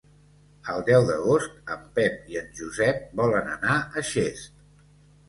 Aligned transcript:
El 0.75 0.79
deu 0.85 1.03
d'agost 1.09 1.59
en 1.75 1.83
Pep 1.99 2.31
i 2.35 2.39
en 2.41 2.49
Josep 2.61 3.05
volen 3.21 3.53
anar 3.57 3.77
a 3.99 4.05
Xest. 4.15 4.57